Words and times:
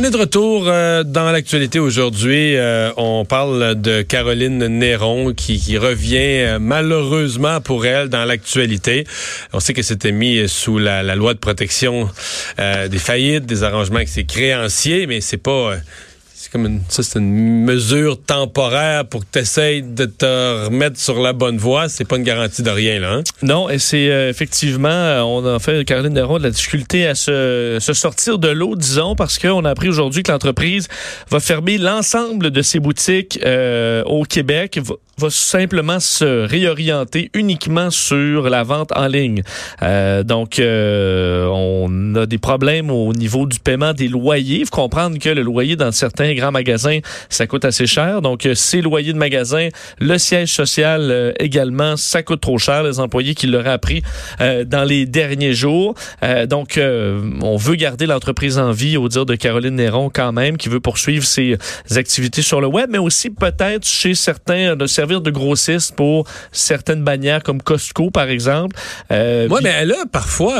On 0.00 0.02
est 0.02 0.10
de 0.10 0.16
retour 0.16 0.64
euh, 0.66 1.04
dans 1.04 1.30
l'actualité 1.30 1.78
aujourd'hui. 1.78 2.56
Euh, 2.56 2.90
on 2.96 3.26
parle 3.26 3.78
de 3.78 4.00
Caroline 4.00 4.66
Néron 4.66 5.34
qui, 5.34 5.60
qui 5.60 5.76
revient 5.76 6.16
euh, 6.40 6.58
malheureusement 6.58 7.60
pour 7.60 7.84
elle 7.84 8.08
dans 8.08 8.24
l'actualité. 8.24 9.06
On 9.52 9.60
sait 9.60 9.74
que 9.74 9.82
c'était 9.82 10.12
mis 10.12 10.48
sous 10.48 10.78
la, 10.78 11.02
la, 11.02 11.16
loi 11.16 11.34
de 11.34 11.38
protection 11.38 12.08
des 12.56 12.98
faillites, 12.98 13.44
des 13.44 13.62
arrangements 13.62 13.96
avec 13.96 14.08
ses 14.08 14.24
créanciers, 14.24 15.06
mais 15.06 15.20
c'est 15.20 15.36
pas 15.36 15.74
c'est 16.50 16.58
comme 16.58 16.66
une, 16.66 16.80
ça, 16.88 17.04
c'est 17.04 17.20
une 17.20 17.64
mesure 17.64 18.20
temporaire 18.20 19.06
pour 19.06 19.20
que 19.20 19.26
tu 19.32 19.38
essayes 19.38 19.82
de 19.82 20.04
te 20.04 20.64
remettre 20.64 20.98
sur 20.98 21.20
la 21.20 21.32
bonne 21.32 21.58
voie. 21.58 21.88
C'est 21.88 22.04
pas 22.04 22.16
une 22.16 22.24
garantie 22.24 22.64
de 22.64 22.70
rien, 22.70 22.98
là. 22.98 23.12
Hein? 23.12 23.22
Non, 23.42 23.70
et 23.70 23.78
c'est 23.78 24.10
euh, 24.10 24.28
effectivement, 24.28 24.88
euh, 24.88 25.20
on 25.20 25.46
a 25.46 25.60
fait, 25.60 25.84
Caroline 25.84 26.12
Néron, 26.12 26.38
de 26.38 26.42
la 26.42 26.50
difficulté 26.50 27.06
à 27.06 27.14
se, 27.14 27.78
se 27.80 27.92
sortir 27.92 28.38
de 28.40 28.48
l'eau, 28.48 28.74
disons, 28.74 29.14
parce 29.14 29.38
qu'on 29.38 29.64
a 29.64 29.70
appris 29.70 29.88
aujourd'hui 29.88 30.24
que 30.24 30.32
l'entreprise 30.32 30.88
va 31.30 31.38
fermer 31.38 31.78
l'ensemble 31.78 32.50
de 32.50 32.62
ses 32.62 32.80
boutiques 32.80 33.38
euh, 33.44 34.02
au 34.06 34.24
Québec, 34.24 34.80
va, 35.20 35.30
simplement 35.30 36.00
se 36.00 36.46
réorienter 36.46 37.30
uniquement 37.34 37.90
sur 37.90 38.48
la 38.48 38.62
vente 38.62 38.92
en 38.96 39.06
ligne. 39.06 39.42
Euh, 39.82 40.22
donc, 40.22 40.60
on 40.60 42.14
a 42.14 42.26
des 42.26 42.38
problèmes 42.38 42.90
au 42.90 43.12
niveau 43.12 43.46
du 43.46 43.58
paiement 43.58 43.92
des 43.92 44.08
loyers. 44.08 44.60
Il 44.60 44.66
faut 44.66 44.72
comprendre 44.72 45.18
que 45.18 45.28
le 45.28 45.42
loyer 45.42 45.76
dans 45.76 45.92
certains 45.92 46.34
grands 46.34 46.52
magasins, 46.52 47.00
ça 47.28 47.46
coûte 47.46 47.64
assez 47.64 47.86
cher. 47.86 48.22
Donc, 48.22 48.46
euh, 48.46 48.54
ces 48.54 48.80
loyers 48.80 49.12
de 49.12 49.18
magasin, 49.18 49.68
le 49.98 50.18
siège 50.18 50.52
social 50.52 51.08
euh, 51.10 51.32
également, 51.38 51.96
ça 51.96 52.22
coûte 52.22 52.40
trop 52.40 52.58
cher. 52.58 52.82
Les 52.82 53.00
employés 53.00 53.34
qui 53.34 53.46
l'auraient 53.46 53.70
appris 53.70 54.02
euh, 54.40 54.64
dans 54.64 54.84
les 54.84 55.06
derniers 55.06 55.54
jours. 55.54 55.94
donc, 56.48 56.78
on 56.78 57.56
veut 57.56 57.74
garder 57.74 58.06
l'entreprise 58.06 58.58
en 58.58 58.72
vie, 58.72 58.96
au 58.96 59.08
dire 59.08 59.26
de 59.26 59.34
Caroline 59.34 59.74
Néron 59.74 60.10
quand 60.12 60.32
même, 60.32 60.56
qui 60.56 60.68
veut 60.68 60.80
poursuivre 60.80 61.24
ses 61.24 61.58
activités 61.94 62.42
sur 62.42 62.60
le 62.60 62.66
web, 62.66 62.88
mais 62.90 62.98
aussi 62.98 63.30
peut-être 63.30 63.86
chez 63.86 64.14
certains 64.14 64.76
de 64.76 64.86
servir 65.10 65.20
de 65.20 65.30
grossiste 65.30 65.96
pour 65.96 66.26
certaines 66.52 67.02
bannières 67.02 67.42
comme 67.42 67.62
Costco, 67.62 68.10
par 68.10 68.28
exemple. 68.28 68.76
oui, 69.10 69.60
mais 69.62 69.74
elle 69.80 69.92
a 69.92 70.06
parfois 70.10 70.58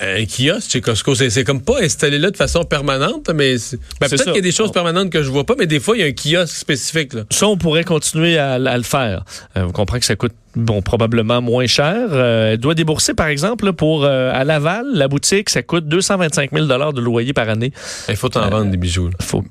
un 0.00 0.24
kiosque 0.26 0.70
chez 0.70 0.80
Costco. 0.80 1.14
C'est 1.14 1.44
comme 1.44 1.62
pas 1.62 1.80
installé 1.82 2.18
là 2.18 2.30
de 2.30 2.36
façon 2.36 2.64
permanente, 2.64 3.30
mais 3.34 3.56
ben, 4.00 4.08
peut-être 4.08 4.24
qu'il 4.24 4.34
y 4.34 4.38
a 4.38 4.42
des 4.42 4.52
choses 4.52 4.72
permanentes 4.72 5.10
que 5.10 5.22
je 5.22 5.30
vois 5.30 5.44
pas, 5.44 5.54
mais 5.58 5.66
des 5.66 5.80
fois, 5.80 5.96
il 5.96 6.00
y 6.00 6.02
a 6.02 6.06
un 6.06 6.12
kiosque 6.12 6.54
spécifique. 6.54 7.14
Là. 7.14 7.22
Ça, 7.30 7.46
on 7.48 7.56
pourrait 7.56 7.84
continuer 7.84 8.38
à, 8.38 8.58
le 8.58 8.82
faire. 8.82 9.24
Euh, 9.56 9.64
vous 9.64 9.72
comprenez 9.72 10.00
que 10.00 10.06
ça 10.06 10.16
coûte 10.16 10.32
bon 10.54 10.82
probablement 10.82 11.40
moins 11.40 11.66
cher. 11.66 12.08
Euh, 12.10 12.52
elle 12.52 12.58
doit 12.58 12.74
débourser, 12.74 13.14
par 13.14 13.28
exemple, 13.28 13.72
pour 13.72 14.04
euh, 14.04 14.30
à 14.32 14.44
Laval, 14.44 14.86
la 14.92 15.08
boutique, 15.08 15.50
ça 15.50 15.62
coûte 15.62 15.86
225 15.86 16.50
000 16.52 16.66
de 16.66 17.00
loyer 17.00 17.32
par 17.32 17.48
année. 17.48 17.72
Il 18.08 18.16
faut 18.16 18.34
en 18.36 18.48
vendre 18.48 18.70
des 18.70 18.76
bijoux. 18.76 19.10
Faut... 19.20 19.44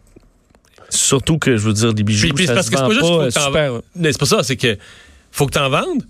Surtout 0.90 1.38
que, 1.38 1.58
je 1.58 1.64
veux 1.64 1.74
dire, 1.74 1.94
des 1.94 2.04
bijoux, 2.04 2.30
puis, 2.34 2.48
ça 2.48 2.54
parce 2.54 2.70
que 2.70 2.78
c'est 2.78 2.84
pas 2.84 2.94
juste 2.94 4.12
C'est 4.12 4.20
pas 4.20 4.26
ça, 4.26 4.44
c'est 4.44 4.58
que 4.58 4.78
faut 5.32 5.46
que 5.48 5.52
tu 5.52 5.60
en 5.60 5.70
vendes, 5.70 6.04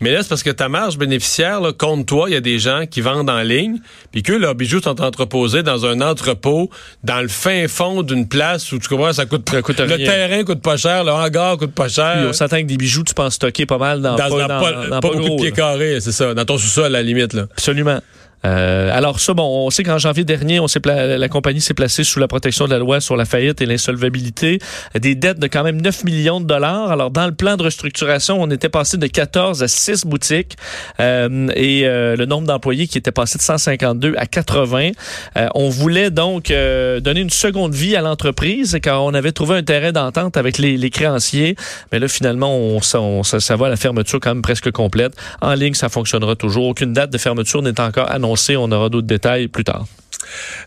mais 0.00 0.12
là, 0.12 0.22
c'est 0.22 0.28
parce 0.28 0.42
que 0.42 0.50
ta 0.50 0.68
marge 0.68 0.98
bénéficiaire, 0.98 1.60
là, 1.60 1.72
contre 1.72 2.04
toi, 2.04 2.28
il 2.28 2.34
y 2.34 2.36
a 2.36 2.40
des 2.40 2.58
gens 2.58 2.84
qui 2.86 3.00
vendent 3.00 3.30
en 3.30 3.40
ligne, 3.40 3.78
puis 4.12 4.22
que 4.22 4.32
leurs 4.32 4.54
bijoux 4.54 4.82
sont 4.82 5.00
entreposés 5.00 5.62
dans 5.62 5.86
un 5.86 6.02
entrepôt, 6.02 6.70
dans 7.02 7.22
le 7.22 7.28
fin 7.28 7.66
fond 7.66 8.02
d'une 8.02 8.28
place 8.28 8.70
où 8.72 8.78
tu 8.78 8.88
comprends, 8.88 9.14
ça 9.14 9.24
coûte, 9.24 9.48
ça 9.50 9.62
coûte 9.62 9.80
Le 9.80 9.96
terrain 9.96 10.44
coûte 10.44 10.60
pas 10.60 10.76
cher, 10.76 11.04
le 11.04 11.12
hangar 11.12 11.56
coûte 11.56 11.72
pas 11.72 11.88
cher. 11.88 12.16
Puis 12.18 12.26
on 12.28 12.32
s'attend 12.34 12.58
que 12.58 12.66
des 12.66 12.76
bijoux, 12.76 13.04
tu 13.04 13.14
penses 13.14 13.34
stocker 13.34 13.64
pas 13.64 13.78
mal 13.78 14.02
dans, 14.02 14.16
dans, 14.16 14.28
pas, 14.28 14.48
dans, 14.48 14.88
dans, 14.88 15.00
pas, 15.00 15.10
beaucoup 15.10 15.30
de 15.30 15.36
pieds 15.36 15.52
carrés, 15.52 15.98
c'est 16.00 16.12
ça, 16.12 16.34
dans 16.34 16.44
ton 16.44 16.58
sous-sol 16.58 16.86
à 16.86 16.88
la 16.90 17.02
limite. 17.02 17.32
Là. 17.32 17.46
Absolument. 17.52 18.00
Euh, 18.44 18.90
alors 18.92 19.20
ça, 19.20 19.34
bon, 19.34 19.66
on 19.66 19.70
sait 19.70 19.82
qu'en 19.82 19.98
janvier 19.98 20.24
dernier, 20.24 20.60
on 20.60 20.66
la 20.84 21.28
compagnie 21.28 21.60
s'est 21.60 21.74
placée 21.74 22.04
sous 22.04 22.20
la 22.20 22.28
protection 22.28 22.66
de 22.66 22.70
la 22.70 22.78
loi 22.78 23.00
sur 23.00 23.16
la 23.16 23.24
faillite 23.24 23.60
et 23.62 23.66
l'insolvabilité, 23.66 24.58
des 24.94 25.14
dettes 25.14 25.38
de 25.38 25.46
quand 25.46 25.64
même 25.64 25.80
9 25.80 26.04
millions 26.04 26.40
de 26.40 26.46
dollars. 26.46 26.90
Alors 26.90 27.10
dans 27.10 27.26
le 27.26 27.34
plan 27.34 27.56
de 27.56 27.62
restructuration, 27.62 28.40
on 28.40 28.50
était 28.50 28.68
passé 28.68 28.98
de 28.98 29.06
14 29.06 29.62
à 29.62 29.68
6 29.68 30.04
boutiques 30.06 30.56
euh, 31.00 31.48
et 31.54 31.86
euh, 31.86 32.16
le 32.16 32.26
nombre 32.26 32.46
d'employés 32.46 32.86
qui 32.86 32.98
était 32.98 33.12
passé 33.12 33.38
de 33.38 33.42
152 33.42 34.14
à 34.16 34.26
80. 34.26 34.90
Euh, 35.36 35.48
on 35.54 35.68
voulait 35.68 36.10
donc 36.10 36.50
euh, 36.50 37.00
donner 37.00 37.20
une 37.20 37.30
seconde 37.30 37.74
vie 37.74 37.96
à 37.96 38.02
l'entreprise 38.02 38.78
car 38.82 39.02
on 39.02 39.14
avait 39.14 39.32
trouvé 39.32 39.56
un 39.56 39.62
terrain 39.62 39.92
d'entente 39.92 40.36
avec 40.36 40.58
les, 40.58 40.76
les, 40.76 40.90
créanciers. 40.90 41.56
Mais 41.90 41.98
là, 41.98 42.08
finalement, 42.08 42.56
on, 42.56 42.80
on, 42.94 43.22
ça 43.22 43.56
va 43.56 43.66
à 43.66 43.70
la 43.70 43.76
fermeture 43.76 44.20
quand 44.20 44.30
même 44.30 44.42
presque 44.42 44.70
complète. 44.70 45.14
En 45.40 45.54
ligne, 45.54 45.74
ça 45.74 45.88
fonctionnera 45.88 46.36
toujours. 46.36 46.66
Aucune 46.66 46.92
date 46.92 47.10
de 47.10 47.18
fermeture 47.18 47.62
n'est 47.62 47.80
encore 47.80 48.10
annoncée 48.10 48.25
on 48.56 48.70
aura 48.72 48.88
d'autres 48.88 49.06
détails 49.06 49.48
plus 49.48 49.64
tard. 49.64 49.86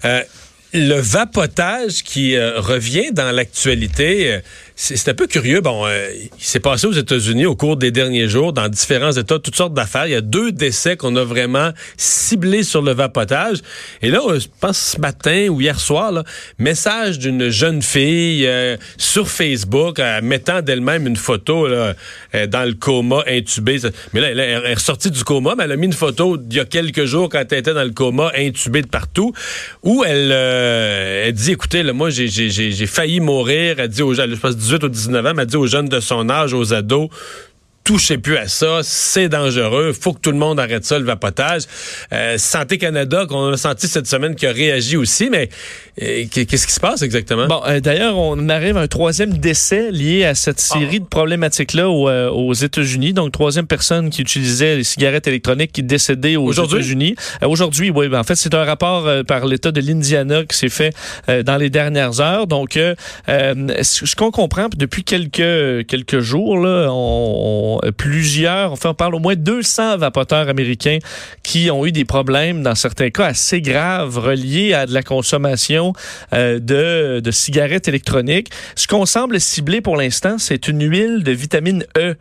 Euh, 0.05 0.23
le 0.73 0.99
vapotage 0.99 2.03
qui 2.03 2.35
euh, 2.35 2.59
revient 2.59 3.11
dans 3.11 3.31
l'actualité, 3.31 4.33
euh, 4.33 4.39
c'est 4.81 5.09
un 5.09 5.13
peu 5.13 5.27
curieux. 5.27 5.59
Bon, 5.59 5.85
euh, 5.85 6.07
il 6.15 6.43
s'est 6.43 6.61
passé 6.61 6.87
aux 6.87 6.93
États-Unis 6.93 7.45
au 7.45 7.55
cours 7.55 7.75
des 7.75 7.91
derniers 7.91 8.29
jours, 8.29 8.53
dans 8.53 8.69
différents 8.69 9.11
États, 9.11 9.37
toutes 9.37 9.55
sortes 9.55 9.73
d'affaires. 9.73 10.05
Il 10.05 10.13
y 10.13 10.15
a 10.15 10.21
deux 10.21 10.53
décès 10.53 10.95
qu'on 10.95 11.17
a 11.17 11.23
vraiment 11.25 11.71
ciblés 11.97 12.63
sur 12.63 12.81
le 12.81 12.93
vapotage. 12.93 13.57
Et 14.01 14.09
là, 14.09 14.21
je 14.39 14.47
pense 14.61 14.93
ce 14.95 15.01
matin 15.01 15.49
ou 15.49 15.59
hier 15.59 15.77
soir, 15.79 16.13
là, 16.13 16.23
message 16.59 17.19
d'une 17.19 17.49
jeune 17.49 17.81
fille 17.81 18.47
euh, 18.47 18.77
sur 18.97 19.27
Facebook 19.27 19.99
mettant 20.23 20.61
d'elle-même 20.61 21.07
une 21.07 21.17
photo 21.17 21.67
là, 21.67 21.93
dans 22.47 22.63
le 22.65 22.73
coma 22.73 23.23
intubé. 23.27 23.79
Mais 24.13 24.21
là, 24.21 24.29
elle, 24.29 24.39
est 24.39 24.73
ressortie 24.73 25.11
du 25.11 25.23
coma, 25.25 25.55
mais 25.57 25.65
elle 25.65 25.73
a 25.73 25.75
mis 25.75 25.87
une 25.87 25.93
photo 25.93 26.37
d'il 26.37 26.57
y 26.57 26.61
a 26.61 26.65
quelques 26.65 27.03
jours 27.03 27.27
quand 27.27 27.43
elle 27.51 27.59
était 27.59 27.73
dans 27.73 27.83
le 27.83 27.91
coma, 27.91 28.31
intubée 28.35 28.81
de 28.81 28.87
partout, 28.87 29.33
où 29.83 30.05
elle, 30.05 30.31
elle 30.59 31.33
dit, 31.33 31.51
écoutez, 31.51 31.83
là, 31.83 31.93
moi, 31.93 32.09
j'ai 32.09 32.85
failli 32.85 33.19
mourir. 33.19 33.79
Elle 33.79 33.89
dit 33.89 34.01
aux 34.01 34.13
gens, 34.13 34.25
je 34.27 34.35
pense, 34.35 34.55
18 34.55 34.83
ou 34.83 34.89
19 34.89 35.25
ans, 35.25 35.33
m'a 35.33 35.45
dit 35.45 35.57
aux 35.57 35.67
jeunes 35.67 35.89
de 35.89 35.99
son 35.99 36.29
âge, 36.29 36.53
aux 36.53 36.73
ados, 36.73 37.09
touchez 37.89 38.19
plus 38.19 38.37
à 38.37 38.47
ça, 38.47 38.81
c'est 38.83 39.29
dangereux, 39.29 39.93
faut 39.99 40.13
que 40.13 40.19
tout 40.19 40.29
le 40.29 40.37
monde 40.37 40.59
arrête 40.59 40.85
ça, 40.85 40.99
le 40.99 41.05
vapotage. 41.05 41.63
Euh, 42.13 42.37
Santé 42.37 42.77
Canada, 42.77 43.25
qu'on 43.27 43.51
a 43.51 43.57
senti 43.57 43.87
cette 43.87 44.05
semaine, 44.05 44.35
qui 44.35 44.45
a 44.45 44.51
réagi 44.51 44.95
aussi, 44.95 45.31
mais 45.31 45.49
euh, 45.99 46.25
qu'est-ce 46.31 46.67
qui 46.67 46.73
se 46.73 46.79
passe 46.79 47.01
exactement? 47.01 47.47
Bon, 47.47 47.63
euh, 47.65 47.79
d'ailleurs, 47.79 48.15
on 48.15 48.47
arrive 48.47 48.77
à 48.77 48.81
un 48.81 48.87
troisième 48.87 49.39
décès 49.39 49.89
lié 49.89 50.23
à 50.23 50.35
cette 50.35 50.59
série 50.59 50.97
ah. 50.97 50.99
de 50.99 51.05
problématiques-là 51.05 51.89
aux, 51.89 52.53
États-Unis. 52.53 53.13
Donc, 53.13 53.31
troisième 53.31 53.65
personne 53.65 54.11
qui 54.11 54.21
utilisait 54.21 54.75
les 54.75 54.83
cigarettes 54.83 55.25
électroniques 55.25 55.71
qui 55.71 55.81
décédait 55.81 56.35
aux 56.35 56.51
États-Unis. 56.51 57.15
Aujourd'hui, 57.41 57.89
oui, 57.89 58.07
ben, 58.07 58.19
en 58.19 58.23
fait, 58.23 58.35
c'est 58.35 58.53
un 58.53 58.65
rapport 58.65 59.09
par 59.25 59.47
l'État 59.47 59.71
de 59.71 59.81
l'Indiana 59.81 60.43
qui 60.45 60.55
s'est 60.55 60.69
fait 60.69 60.93
dans 61.27 61.57
les 61.57 61.71
dernières 61.71 62.21
heures. 62.21 62.45
Donc, 62.45 62.73
ce 63.27 64.15
qu'on 64.15 64.29
comprend 64.29 64.67
depuis 64.77 65.03
quelques, 65.03 65.87
quelques 65.87 66.19
jours, 66.19 66.59
là, 66.59 66.89
on 66.91 67.78
euh, 67.83 67.91
plusieurs, 67.91 68.71
enfin 68.71 68.89
on 68.89 68.93
parle 68.93 69.15
au 69.15 69.19
moins 69.19 69.35
200 69.35 69.97
vapoteurs 69.97 70.49
américains 70.49 70.99
qui 71.43 71.69
ont 71.71 71.85
eu 71.85 71.91
des 71.91 72.05
problèmes, 72.05 72.63
dans 72.63 72.75
certains 72.75 73.09
cas 73.09 73.25
assez 73.25 73.61
graves, 73.61 74.17
reliés 74.17 74.73
à 74.73 74.85
de 74.85 74.93
la 74.93 75.03
consommation 75.03 75.93
euh, 76.33 76.59
de, 76.59 77.19
de 77.19 77.31
cigarettes 77.31 77.87
électroniques. 77.87 78.49
Ce 78.75 78.87
qu'on 78.87 79.05
semble 79.05 79.39
cibler 79.39 79.81
pour 79.81 79.97
l'instant, 79.97 80.37
c'est 80.37 80.67
une 80.67 80.83
huile 80.89 81.23
de 81.23 81.31
vitamine 81.31 81.85
E 81.97 82.15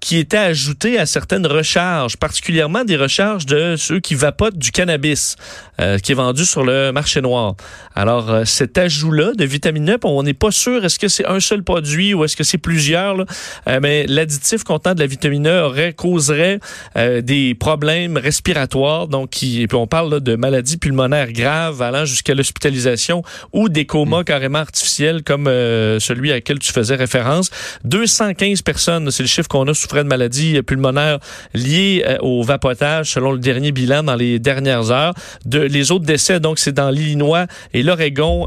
qui 0.00 0.18
était 0.18 0.36
ajouté 0.36 0.98
à 0.98 1.06
certaines 1.06 1.46
recharges, 1.46 2.16
particulièrement 2.16 2.84
des 2.84 2.96
recharges 2.96 3.46
de 3.46 3.76
ceux 3.76 4.00
qui 4.00 4.14
vapotent 4.14 4.58
du 4.58 4.70
cannabis, 4.70 5.36
euh, 5.80 5.98
qui 5.98 6.12
est 6.12 6.14
vendu 6.14 6.44
sur 6.44 6.64
le 6.64 6.90
marché 6.90 7.20
noir. 7.20 7.54
Alors, 7.94 8.30
euh, 8.30 8.44
cet 8.44 8.78
ajout-là 8.78 9.32
de 9.36 9.44
vitamine 9.44 9.90
E, 9.90 9.98
on 10.04 10.22
n'est 10.22 10.34
pas 10.34 10.50
sûr, 10.50 10.84
est-ce 10.84 10.98
que 10.98 11.08
c'est 11.08 11.26
un 11.26 11.40
seul 11.40 11.62
produit 11.62 12.14
ou 12.14 12.24
est-ce 12.24 12.36
que 12.36 12.44
c'est 12.44 12.58
plusieurs, 12.58 13.24
euh, 13.68 13.78
mais 13.80 14.06
l'additif 14.06 14.64
contenant 14.64 14.94
de 14.94 15.00
la 15.00 15.06
vitamine 15.06 15.46
E 15.46 15.62
aurait, 15.62 15.92
causerait 15.92 16.60
des 16.96 17.54
problèmes 17.54 18.16
respiratoires, 18.16 19.08
donc 19.08 19.30
qui, 19.30 19.62
et 19.62 19.66
puis 19.66 19.76
on 19.76 19.86
parle 19.86 20.20
de 20.20 20.36
maladies 20.36 20.76
pulmonaires 20.76 21.32
graves 21.32 21.82
allant 21.82 22.04
jusqu'à 22.04 22.34
l'hospitalisation 22.34 23.22
ou 23.52 23.68
des 23.68 23.86
comas 23.86 24.20
mm. 24.20 24.24
carrément 24.24 24.58
artificiels 24.58 25.22
comme 25.22 25.46
celui 25.46 26.32
à 26.32 26.40
quel 26.40 26.58
tu 26.58 26.72
faisais 26.72 26.94
référence. 26.94 27.50
215 27.84 28.62
personnes, 28.62 29.10
c'est 29.10 29.22
le 29.22 29.28
chiffre 29.28 29.48
qu'on 29.48 29.66
a 29.68 29.74
souffrait 29.74 30.04
de 30.04 30.08
maladies 30.08 30.60
pulmonaires 30.62 31.18
liées 31.54 32.04
euh, 32.06 32.18
au 32.20 32.42
vapotage, 32.42 33.12
selon 33.12 33.32
le 33.32 33.38
dernier 33.38 33.72
bilan 33.72 34.02
dans 34.02 34.16
les 34.16 34.38
dernières 34.38 34.90
heures. 34.90 35.14
De 35.44 35.60
les 35.68 35.92
autres 35.92 36.04
décès, 36.04 36.40
donc 36.40 36.58
c'est 36.58 36.72
dans 36.72 36.90
l'Illinois 36.90 37.46
et 37.72 37.82
l'Oregon 37.82 38.46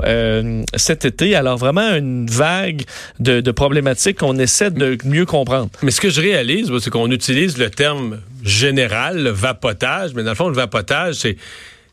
cet 0.75 1.05
été. 1.05 1.35
Alors 1.35 1.57
vraiment 1.57 1.95
une 1.95 2.27
vague 2.27 2.83
de, 3.19 3.51
problématiques 3.51 4.19
qu'on 4.19 4.37
essaie 4.37 4.71
de 4.71 4.97
mieux 5.05 5.25
comprendre. 5.25 5.69
Mais 5.81 5.91
ce 5.91 6.01
que 6.01 6.09
je 6.09 6.21
réalise, 6.21 6.71
c'est 6.79 6.89
qu'on 6.89 7.11
utilise 7.11 7.57
le 7.57 7.69
terme 7.69 8.19
général, 8.43 9.23
le 9.23 9.31
vapotage, 9.31 10.13
mais 10.13 10.23
dans 10.23 10.31
le 10.31 10.35
fond, 10.35 10.49
le 10.49 10.55
vapotage, 10.55 11.15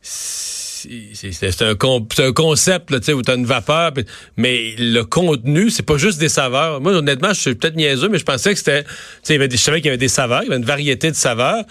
c'est 0.03 1.63
un, 1.63 1.71
un, 1.71 2.33
concept 2.33 2.91
là, 2.91 2.99
où 3.15 3.23
tu 3.23 3.31
as 3.31 3.35
une 3.35 3.47
vapeur, 3.47 3.93
mais 4.37 4.75
le 4.79 5.03
contenu, 5.03 5.71
c'est 5.71 5.83
pas 5.83 5.97
juste 5.97 6.19
des 6.19 6.29
saveurs. 6.29 6.81
Moi, 6.81 6.93
honnêtement, 6.93 7.33
je 7.33 7.41
suis 7.41 7.55
peut-être 7.55 7.77
niaiseux, 7.77 8.09
mais 8.09 8.19
je 8.19 8.25
pensais 8.25 8.53
que 8.53 8.59
c'était... 8.59 8.85
Je 9.29 9.57
savais 9.57 9.81
qu'il 9.81 9.87
y 9.87 9.89
avait 9.89 9.97
des 9.97 10.09
saveurs, 10.09 10.43
il 10.43 10.47
y 10.47 10.49
avait 10.49 10.61
une 10.61 10.67
variété 10.67 11.11
de 11.11 11.17
saveurs, 11.17 11.65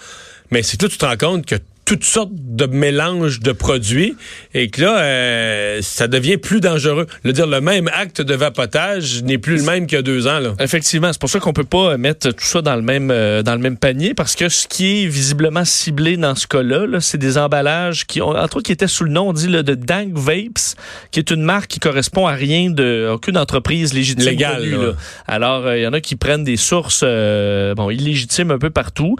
mais 0.50 0.62
c'est 0.62 0.80
là, 0.82 0.88
tu 0.88 0.98
te 0.98 1.04
rends 1.04 1.16
compte 1.16 1.46
que 1.46 1.56
toutes 1.86 2.04
sortes 2.04 2.32
de 2.34 2.66
mélanges 2.66 3.38
de 3.40 3.52
produits 3.52 4.16
et 4.54 4.68
que 4.68 4.82
là, 4.82 4.98
euh, 4.98 5.78
ça 5.82 6.08
devient 6.08 6.36
plus 6.36 6.60
dangereux. 6.60 7.06
Le 7.22 7.32
dire, 7.32 7.46
le 7.46 7.60
même 7.60 7.88
acte 7.94 8.20
de 8.20 8.34
vapotage 8.34 9.22
n'est 9.22 9.38
plus 9.38 9.58
le 9.58 9.62
même 9.62 9.86
qu'il 9.86 9.94
y 9.94 9.98
a 9.98 10.02
deux 10.02 10.26
ans. 10.26 10.40
Là. 10.40 10.54
Effectivement, 10.58 11.12
c'est 11.12 11.20
pour 11.20 11.30
ça 11.30 11.38
qu'on 11.38 11.52
peut 11.52 11.64
pas 11.64 11.96
mettre 11.96 12.32
tout 12.32 12.44
ça 12.44 12.60
dans 12.60 12.74
le 12.74 12.82
même 12.82 13.12
euh, 13.12 13.42
dans 13.44 13.54
le 13.54 13.60
même 13.60 13.76
panier 13.76 14.14
parce 14.14 14.34
que 14.34 14.48
ce 14.48 14.66
qui 14.66 15.04
est 15.04 15.06
visiblement 15.06 15.64
ciblé 15.64 16.16
dans 16.16 16.34
ce 16.34 16.48
cas-là, 16.48 16.86
-là, 16.86 17.00
c'est 17.00 17.18
des 17.18 17.38
emballages 17.38 18.04
qui 18.04 18.20
ont 18.20 18.30
entre 18.30 18.56
autres 18.56 18.66
qui 18.66 18.72
étaient 18.72 18.88
sous 18.88 19.04
le 19.04 19.12
nom 19.12 19.28
on 19.28 19.32
dit 19.32 19.46
de 19.46 19.74
Dank 19.74 20.12
Vapes, 20.14 20.74
qui 21.12 21.20
est 21.20 21.30
une 21.30 21.42
marque 21.42 21.68
qui 21.68 21.78
correspond 21.78 22.26
à 22.26 22.32
rien 22.32 22.70
de 22.70 23.08
aucune 23.12 23.38
entreprise 23.38 23.94
légitime 23.94 24.24
légale. 24.24 24.96
Alors 25.28 25.62
il 25.66 25.68
euh, 25.68 25.82
y 25.82 25.86
en 25.86 25.92
a 25.92 26.00
qui 26.00 26.16
prennent 26.16 26.44
des 26.44 26.56
sources 26.56 27.04
bon 27.04 27.90
illégitimes 27.90 28.50
un 28.50 28.58
peu 28.58 28.70
partout. 28.70 29.14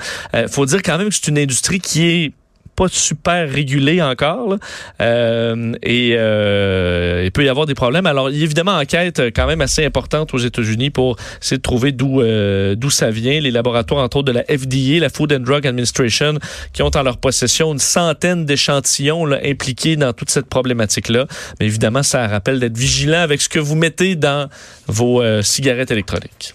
faut 0.48 0.66
dire 0.66 0.82
quand 0.82 0.98
même 0.98 1.10
que 1.10 1.14
c'est 1.14 1.28
une 1.28 1.38
industrie 1.38 1.78
qui 1.78 2.06
est 2.08 2.32
pas 2.76 2.88
super 2.88 3.50
régulé 3.50 4.00
encore. 4.02 4.56
Euh, 5.00 5.72
et 5.82 6.14
euh, 6.16 7.22
il 7.24 7.32
peut 7.32 7.44
y 7.44 7.48
avoir 7.48 7.66
des 7.66 7.74
problèmes. 7.74 8.06
Alors, 8.06 8.30
il 8.30 8.36
y 8.36 8.42
a 8.42 8.44
évidemment 8.44 8.76
enquête 8.76 9.20
quand 9.34 9.46
même 9.46 9.62
assez 9.62 9.84
importante 9.84 10.34
aux 10.34 10.38
États-Unis 10.38 10.90
pour 10.90 11.16
essayer 11.42 11.56
de 11.56 11.62
trouver 11.62 11.92
d'où 11.92 12.20
euh, 12.20 12.74
d'où 12.76 12.90
ça 12.90 13.10
vient. 13.10 13.40
Les 13.40 13.50
laboratoires, 13.50 14.04
entre 14.04 14.18
autres, 14.18 14.32
de 14.32 14.38
la 14.38 14.44
FDA, 14.44 15.00
la 15.00 15.08
Food 15.08 15.32
and 15.32 15.40
Drug 15.40 15.66
Administration, 15.66 16.34
qui 16.72 16.82
ont 16.82 16.90
en 16.94 17.02
leur 17.02 17.16
possession 17.16 17.72
une 17.72 17.78
centaine 17.78 18.44
d'échantillons 18.44 19.32
impliqués 19.32 19.96
dans 19.96 20.12
toute 20.12 20.30
cette 20.30 20.46
problématique-là. 20.46 21.26
Mais 21.58 21.66
évidemment, 21.66 22.02
ça 22.02 22.28
rappelle 22.28 22.60
d'être 22.60 22.76
vigilant 22.76 23.20
avec 23.20 23.40
ce 23.40 23.48
que 23.48 23.58
vous 23.58 23.74
mettez 23.74 24.14
dans 24.14 24.48
vos 24.86 25.22
cigarettes 25.42 25.90
électroniques. 25.90 26.52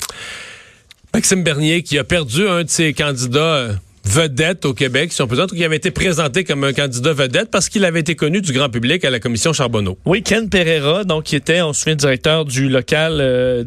Maxime 1.14 1.44
Bernier, 1.44 1.84
qui 1.84 1.98
a 1.98 2.04
perdu 2.04 2.48
un 2.48 2.64
de 2.64 2.70
ses 2.70 2.94
candidats 2.94 3.70
vedette 4.06 4.66
au 4.66 4.74
Québec, 4.74 5.14
si 5.14 5.22
on 5.22 5.28
peut 5.28 5.36
dire, 5.36 5.48
qui 5.48 5.64
avait 5.64 5.76
été 5.76 5.92
présenté 5.92 6.44
comme 6.44 6.64
un 6.64 6.74
candidat 6.74 7.14
vedette 7.14 7.50
parce 7.52 7.70
qu'il 7.70 7.86
avait 7.86 8.00
été 8.00 8.16
connu 8.16 8.42
du 8.42 8.52
grand 8.52 8.70
public 8.70 9.06
à 9.06 9.10
la 9.10 9.20
commission 9.20 9.54
Charbonneau. 9.54 9.98
Oui, 10.06 10.24
Ken 10.24 10.50
Pereira, 10.50 11.04
donc 11.04 11.26
qui 11.26 11.36
était, 11.36 11.62
on 11.62 11.74
se 11.74 11.82
souvient, 11.82 11.96
directeur 11.96 12.46
du 12.46 12.68
local 12.70 13.14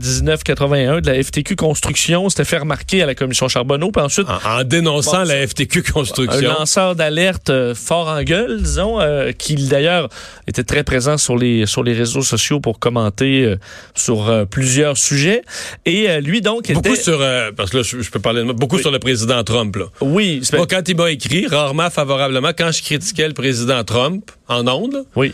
1981 0.01 0.97
euh, 0.97 1.01
de 1.01 1.11
la 1.11 1.23
FTQ 1.23 1.57
Construction, 1.57 2.29
s'était 2.29 2.45
fait 2.45 2.59
remarquer 2.59 3.03
à 3.03 3.07
la 3.07 3.15
commission 3.15 3.49
Charbonneau, 3.49 3.91
puis 3.91 4.03
ensuite... 4.03 4.27
En, 4.45 4.65
dénonçant 4.65 5.25
la 5.25 5.47
FTQ 5.47 5.83
Construction. 5.83 6.51
Un 6.51 6.59
lanceur 6.59 6.97
d'alerte 6.97 7.51
euh, 7.51 7.75
fort 7.75 8.09
en 8.09 8.23
gueule, 8.23 8.61
disons, 8.61 9.01
euh, 9.01 9.33
qui 9.33 9.55
d'ailleurs 9.55 10.09
était 10.47 10.65
très 10.65 10.85
présent 10.85 11.17
sur 11.17 11.37
les, 11.37 11.67
sur 11.67 11.83
les 11.83 11.93
réseaux 11.93 12.23
sociaux 12.23 12.61
pour 12.61 12.79
commenter 12.79 13.55
sur 13.95 14.47
plusieurs 14.51 14.97
sujets. 14.97 15.43
Et 15.87 16.21
lui, 16.21 16.41
donc, 16.41 16.71
beaucoup 16.73 16.89
était... 16.89 17.03
sur... 17.03 17.19
parce 17.57 17.71
que 17.71 17.79
là, 17.79 17.83
je, 17.83 18.11
peux 18.11 18.21
parler 18.21 18.43
de... 18.45 18.53
Beaucoup 18.53 18.79
sur 18.79 18.91
le 18.91 18.99
président 18.99 19.43
Trump, 19.45 19.77
là. 19.77 19.87
Oui, 20.01 20.24
moi, 20.53 20.67
quand 20.67 20.89
il 20.89 20.97
m'a 20.97 21.11
écrit, 21.11 21.47
rarement 21.47 21.91
favorablement, 21.91 22.51
quand 22.57 22.73
je 22.73 22.83
critiquais 22.83 23.29
le 23.29 23.35
président 23.35 23.83
Trump 23.85 24.31
en 24.49 24.67
ondes, 24.69 25.05
oui, 25.17 25.33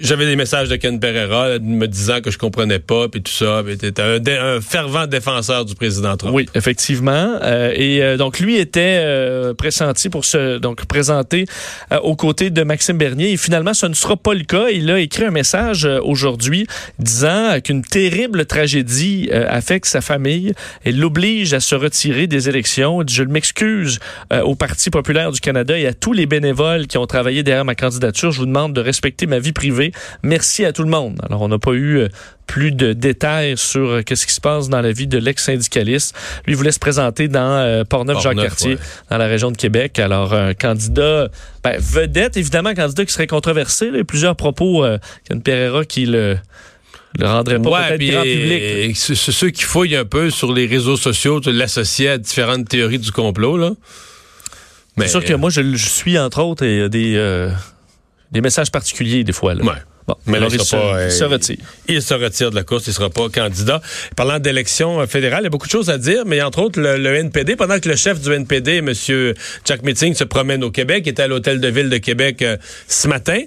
j'avais 0.00 0.26
des 0.26 0.36
messages 0.36 0.68
de 0.68 0.76
Ken 0.76 0.98
Pereira 0.98 1.58
me 1.58 1.86
disant 1.86 2.20
que 2.20 2.30
je 2.30 2.38
comprenais 2.38 2.78
pas, 2.78 3.08
puis 3.08 3.22
tout 3.22 3.32
ça. 3.32 3.62
Puis 3.64 3.74
était 3.74 4.00
un, 4.00 4.60
fervent 4.60 5.06
défenseur 5.06 5.64
du 5.64 5.74
président 5.74 6.16
Trump. 6.16 6.34
Oui, 6.34 6.46
effectivement. 6.54 7.38
Euh, 7.42 7.72
et 7.74 8.02
euh, 8.02 8.16
donc, 8.16 8.38
lui 8.40 8.56
était 8.56 9.00
euh, 9.02 9.54
pressenti 9.54 10.08
pour 10.08 10.24
se 10.24 10.58
donc 10.58 10.86
présenter 10.86 11.46
aux 12.02 12.16
côtés 12.16 12.50
de 12.50 12.62
Maxime 12.62 12.98
Bernier. 12.98 13.32
Et 13.32 13.36
finalement, 13.36 13.74
ce 13.74 13.86
ne 13.86 13.94
sera 13.94 14.16
pas 14.16 14.34
le 14.34 14.44
cas. 14.44 14.68
Il 14.72 14.90
a 14.90 14.98
écrit 14.98 15.24
un 15.24 15.30
message 15.30 15.88
aujourd'hui 16.02 16.66
disant 16.98 17.60
qu'une 17.62 17.82
terrible 17.82 18.46
tragédie 18.46 19.30
affecte 19.32 19.86
sa 19.86 20.00
famille 20.00 20.52
et 20.84 20.92
l'oblige 20.92 21.54
à 21.54 21.60
se 21.60 21.74
retirer 21.74 22.26
des 22.26 22.48
élections. 22.48 23.02
Je 23.06 23.22
m'excuse 23.24 23.98
euh, 24.32 24.42
au 24.42 24.54
Parti 24.54 24.90
populaire 24.90 25.32
du 25.32 25.40
Canada 25.40 25.78
et 25.78 25.86
à 25.86 25.94
tous 25.94 26.12
les 26.12 26.26
bénévoles 26.26 26.86
qui 26.86 26.98
ont 26.98 27.06
travaillé 27.06 27.42
derrière 27.42 27.64
ma 27.64 27.74
candidature. 27.74 28.30
Je 28.30 28.40
vous 28.40 28.46
demande 28.46 28.72
de 28.72 28.80
respecter 28.80 29.26
ma 29.26 29.38
vie 29.38 29.52
privée. 29.52 29.92
Merci 30.22 30.64
à 30.64 30.72
tout 30.72 30.82
le 30.82 30.90
monde. 30.90 31.20
Alors, 31.26 31.42
on 31.42 31.48
n'a 31.48 31.58
pas 31.58 31.72
eu 31.72 31.98
euh, 31.98 32.08
plus 32.46 32.72
de 32.72 32.92
détails 32.92 33.56
sur 33.56 33.88
euh, 33.88 34.02
qu'est-ce 34.02 34.26
qui 34.26 34.34
se 34.34 34.40
passe 34.40 34.68
dans 34.68 34.80
la 34.80 34.92
vie 34.92 35.06
de 35.06 35.18
l'ex-syndicaliste. 35.18 36.14
Lui 36.46 36.54
voulait 36.54 36.72
se 36.72 36.78
présenter 36.78 37.28
dans 37.28 37.84
Portneuf-Jacques-Cartier, 37.88 38.78
dans 39.10 39.18
la 39.18 39.26
région 39.26 39.50
de 39.50 39.56
Québec. 39.56 39.98
Alors, 39.98 40.34
un 40.34 40.54
candidat 40.54 41.28
ben, 41.62 41.76
vedette, 41.78 42.36
évidemment, 42.36 42.70
un 42.70 42.74
candidat 42.74 43.04
qui 43.04 43.12
serait 43.12 43.26
controversé. 43.26 43.90
A 43.98 44.04
plusieurs 44.04 44.36
propos, 44.36 44.84
euh, 44.84 44.98
Ken 45.28 45.42
Pereira 45.42 45.84
qui 45.84 46.06
le 46.06 46.38
le 47.16 47.26
rendrait 47.26 47.60
pas 47.60 47.70
ouais, 47.70 47.96
peut-être 47.96 48.12
grand 48.12 48.22
public. 48.22 48.96
C'est 48.96 49.14
ceux 49.14 49.50
qui 49.50 49.62
fouillent 49.62 49.96
un 49.96 50.04
peu 50.04 50.30
sur 50.30 50.52
les 50.52 50.66
réseaux 50.66 50.96
sociaux, 50.96 51.40
l'associer 51.46 52.10
à 52.10 52.18
différentes 52.18 52.68
théories 52.68 52.98
du 52.98 53.12
complot, 53.12 53.56
là. 53.56 53.72
C'est 54.98 55.08
sûr 55.08 55.24
que 55.24 55.34
moi, 55.34 55.48
je, 55.50 55.76
je, 55.76 55.88
suis, 55.88 56.18
entre 56.18 56.42
autres, 56.42 56.64
et 56.64 56.88
des, 56.88 57.14
euh, 57.16 57.50
des 58.32 58.40
messages 58.40 58.72
particuliers, 58.72 59.22
des 59.22 59.32
fois. 59.32 59.54
Là. 59.54 59.64
Ouais. 59.64 59.78
Mais 60.26 60.40
là, 60.40 60.46
il, 60.50 60.60
se, 60.60 61.06
il, 61.06 61.12
se, 61.12 61.24
retire. 61.24 61.56
Il 61.86 62.02
se 62.02 62.14
retire 62.14 62.50
de 62.50 62.56
la 62.56 62.62
course, 62.62 62.86
il 62.86 62.90
ne 62.90 62.94
sera 62.94 63.10
pas 63.10 63.28
candidat. 63.28 63.80
Parlant 64.16 64.38
d'élection 64.38 65.06
fédérale, 65.06 65.40
il 65.40 65.44
y 65.44 65.46
a 65.46 65.50
beaucoup 65.50 65.66
de 65.66 65.72
choses 65.72 65.90
à 65.90 65.98
dire, 65.98 66.24
mais 66.26 66.40
entre 66.42 66.60
autres, 66.60 66.80
le, 66.80 67.14
NPD, 67.14 67.56
pendant 67.56 67.78
que 67.78 67.88
le 67.88 67.96
chef 67.96 68.20
du 68.20 68.32
NPD, 68.32 68.78
M. 68.78 68.92
Jack 69.64 69.82
Meeting, 69.82 70.14
se 70.14 70.24
promène 70.24 70.64
au 70.64 70.70
Québec, 70.70 71.06
était 71.06 71.22
à 71.22 71.26
l'Hôtel 71.26 71.60
de 71.60 71.68
Ville 71.68 71.90
de 71.90 71.98
Québec 71.98 72.42
euh, 72.42 72.56
ce 72.86 73.08
matin, 73.08 73.40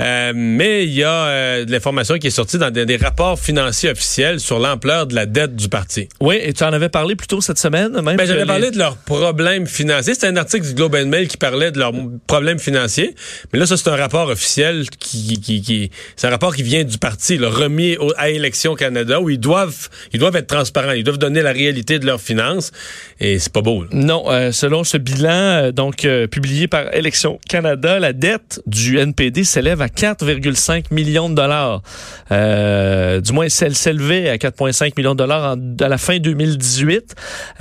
euh, 0.00 0.32
mais 0.34 0.84
il 0.84 0.92
y 0.92 1.04
a 1.04 1.26
euh, 1.26 1.64
de 1.64 1.72
l'information 1.72 2.18
qui 2.18 2.26
est 2.28 2.30
sortie 2.30 2.58
dans 2.58 2.70
des, 2.70 2.96
rapports 2.98 3.38
financiers 3.38 3.90
officiels 3.90 4.40
sur 4.40 4.58
l'ampleur 4.58 5.06
de 5.06 5.14
la 5.14 5.26
dette 5.26 5.54
du 5.54 5.68
parti. 5.68 6.08
Oui, 6.20 6.38
et 6.42 6.52
tu 6.52 6.64
en 6.64 6.72
avais 6.72 6.88
parlé 6.88 7.14
plus 7.14 7.28
tôt 7.28 7.40
cette 7.40 7.58
semaine, 7.58 7.92
même. 7.92 8.16
Ben, 8.16 8.26
j'avais 8.26 8.44
parlé 8.44 8.70
de 8.72 8.78
leurs 8.78 8.96
problèmes 8.96 9.66
financiers. 9.66 10.14
C'était 10.14 10.26
un 10.26 10.36
article 10.36 10.66
du 10.66 10.74
Globe 10.74 10.96
and 10.96 11.06
Mail 11.06 11.28
qui 11.28 11.36
parlait 11.36 11.70
de 11.70 11.78
leurs 11.78 11.92
problèmes 12.26 12.58
financiers, 12.58 13.14
mais 13.52 13.58
là, 13.58 13.66
ça, 13.66 13.76
c'est 13.76 13.88
un 13.88 13.96
rapport 13.96 14.28
officiel 14.28 14.90
qui, 14.90 15.40
qui, 15.40 15.62
qui 15.62 15.90
c'est 16.16 16.26
un 16.26 16.30
rapport 16.30 16.54
qui 16.54 16.62
vient 16.62 16.84
du 16.84 16.98
parti, 16.98 17.36
le 17.36 17.48
remis 17.48 17.96
à 18.16 18.30
Élections 18.30 18.74
Canada, 18.74 19.20
où 19.20 19.30
ils 19.30 19.40
doivent, 19.40 19.88
ils 20.12 20.20
doivent 20.20 20.36
être 20.36 20.46
transparents, 20.46 20.92
ils 20.92 21.04
doivent 21.04 21.18
donner 21.18 21.42
la 21.42 21.52
réalité 21.52 21.98
de 21.98 22.06
leurs 22.06 22.20
finances, 22.20 22.72
et 23.20 23.38
c'est 23.38 23.52
pas 23.52 23.62
beau. 23.62 23.84
Non, 23.92 24.24
euh, 24.28 24.52
selon 24.52 24.84
ce 24.84 24.96
bilan, 24.96 25.28
euh, 25.28 25.72
donc 25.72 26.04
euh, 26.04 26.26
publié 26.26 26.68
par 26.68 26.94
Élections 26.94 27.38
Canada, 27.48 27.98
la 27.98 28.12
dette 28.12 28.60
du 28.66 28.98
NPD 28.98 29.44
s'élève 29.44 29.82
à 29.82 29.88
4,5 29.88 30.86
millions 30.90 31.28
de 31.28 31.34
dollars. 31.34 31.82
du 32.30 33.32
moins, 33.32 33.46
elle 33.60 33.74
s'élevait 33.74 34.28
à 34.28 34.36
4,5 34.36 34.92
millions 34.96 35.12
de 35.12 35.18
dollars 35.18 35.56
à 35.80 35.88
la 35.88 35.98
fin 35.98 36.18
2018. 36.18 37.14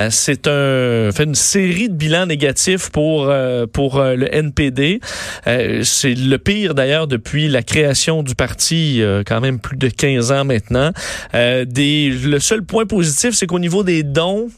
c'est 0.10 0.48
un, 0.48 1.12
fait 1.12 1.24
une 1.24 1.36
série 1.36 1.90
de 1.90 1.96
bilans 1.96 2.26
négatifs 2.26 2.90
pour 2.90 3.32
pour 3.74 4.02
le 4.02 4.34
NPD. 4.34 5.00
c'est 5.46 6.14
le 6.14 6.38
pire 6.38 6.76
d'ailleurs 6.76 7.08
depuis 7.08 7.48
la 7.48 7.64
création 7.64 8.24
du 8.24 8.36
parti, 8.38 9.02
euh, 9.02 9.24
quand 9.26 9.42
même 9.42 9.60
plus 9.60 9.78
de 9.78 9.90
15 9.90 10.32
ans 10.32 10.46
maintenant. 10.46 10.92
Euh, 11.34 11.66
des, 11.66 12.10
le 12.10 12.40
seul 12.40 12.64
point 12.64 12.86
positif, 12.86 13.34
c'est 13.34 13.48
qu'au 13.48 13.60
niveau 13.60 13.84
des 13.84 14.04
dons, 14.04 14.50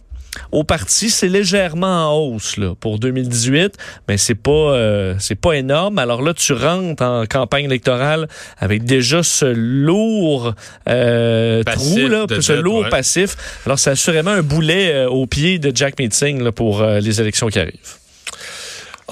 au 0.52 0.64
parti, 0.64 1.10
c'est 1.10 1.28
légèrement 1.28 2.12
en 2.12 2.18
hausse 2.18 2.58
là, 2.58 2.74
pour 2.80 3.00
2018, 3.00 3.76
mais 4.08 4.18
c'est 4.18 4.36
pas 4.36 4.52
euh, 4.52 5.16
c'est 5.18 5.36
pas 5.36 5.54
énorme. 5.54 5.98
Alors 5.98 6.22
là, 6.22 6.34
tu 6.36 6.54
rentres 6.54 7.02
en 7.02 7.26
campagne 7.26 7.66
électorale 7.66 8.28
avec 8.58 8.84
déjà 8.84 9.24
ce 9.24 9.46
lourd 9.46 10.54
euh, 10.88 11.64
trou 11.64 12.08
là, 12.08 12.26
ce 12.40 12.54
lourd 12.54 12.88
passif. 12.90 13.36
Alors 13.66 13.80
c'est 13.80 13.90
assurément 13.90 14.32
un 14.32 14.44
boulet 14.44 15.06
au 15.06 15.26
pied 15.26 15.58
de 15.58 15.76
Jack 15.76 15.98
Meeting 15.98 16.52
pour 16.52 16.84
les 16.84 17.22
élections 17.22 17.48
qui 17.48 17.60
arrivent. 17.60 17.99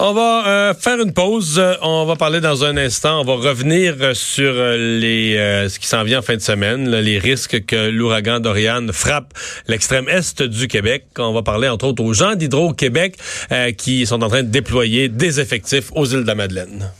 On 0.00 0.12
va 0.12 0.46
euh, 0.46 0.74
faire 0.74 1.00
une 1.00 1.12
pause. 1.12 1.60
On 1.82 2.04
va 2.04 2.14
parler 2.14 2.40
dans 2.40 2.64
un 2.64 2.76
instant. 2.76 3.20
On 3.20 3.24
va 3.24 3.34
revenir 3.34 3.96
sur 4.14 4.52
les 4.52 5.36
euh, 5.36 5.68
ce 5.68 5.80
qui 5.80 5.88
s'en 5.88 6.04
vient 6.04 6.20
en 6.20 6.22
fin 6.22 6.36
de 6.36 6.40
semaine, 6.40 6.88
les 6.88 7.18
risques 7.18 7.66
que 7.66 7.90
l'ouragan 7.90 8.38
Dorian 8.38 8.86
frappe 8.92 9.34
l'extrême 9.66 10.08
est 10.08 10.40
du 10.40 10.68
Québec. 10.68 11.06
On 11.18 11.32
va 11.32 11.42
parler 11.42 11.68
entre 11.68 11.88
autres 11.88 12.04
aux 12.04 12.12
gens 12.12 12.36
d'Hydro-Québec 12.36 13.16
euh, 13.50 13.72
qui 13.72 14.06
sont 14.06 14.22
en 14.22 14.28
train 14.28 14.44
de 14.44 14.50
déployer 14.50 15.08
des 15.08 15.40
effectifs 15.40 15.90
aux 15.96 16.06
îles 16.06 16.22
de 16.22 16.28
la 16.28 16.36
Madeleine. 16.36 16.92